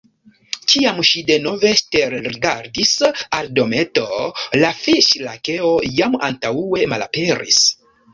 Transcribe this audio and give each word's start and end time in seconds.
Kiam 0.71 0.99
ŝi 1.07 1.19
denove 1.25 1.73
ŝtelrigardis 1.81 2.93
al 3.09 3.49
la 3.49 3.53
dometo, 3.59 4.05
la 4.63 4.71
Fiŝ-Lakeo 4.79 5.75
jam 6.01 6.17
antaŭe 6.29 6.89
malaperis. 6.95 7.61